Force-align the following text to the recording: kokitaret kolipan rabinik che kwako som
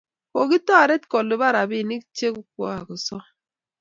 kokitaret 0.31 1.03
kolipan 1.11 1.53
rabinik 1.55 2.03
che 2.17 2.27
kwako 2.55 2.95
som 3.05 3.21